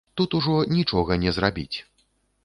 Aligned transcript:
Тут 0.19 0.33
ужо 0.37 0.53
нічога 0.77 1.17
не 1.25 1.33
зрабіць. 1.37 1.77